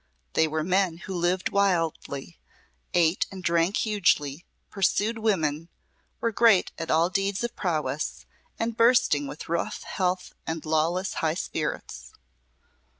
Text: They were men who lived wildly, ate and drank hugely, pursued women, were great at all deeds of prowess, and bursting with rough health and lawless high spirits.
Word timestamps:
They 0.33 0.47
were 0.47 0.63
men 0.63 0.97
who 1.05 1.13
lived 1.13 1.49
wildly, 1.49 2.39
ate 2.95 3.27
and 3.31 3.43
drank 3.43 3.77
hugely, 3.77 4.47
pursued 4.71 5.19
women, 5.19 5.69
were 6.19 6.31
great 6.31 6.71
at 6.79 6.89
all 6.89 7.11
deeds 7.11 7.43
of 7.43 7.55
prowess, 7.55 8.25
and 8.57 8.75
bursting 8.75 9.27
with 9.27 9.47
rough 9.47 9.83
health 9.83 10.33
and 10.47 10.65
lawless 10.65 11.13
high 11.21 11.35
spirits. 11.35 12.13